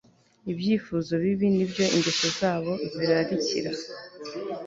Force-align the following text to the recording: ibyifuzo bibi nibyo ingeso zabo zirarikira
ibyifuzo 0.51 1.13
bibi 1.23 1.47
nibyo 1.55 1.83
ingeso 1.95 2.27
zabo 2.39 2.73
zirarikira 2.95 3.71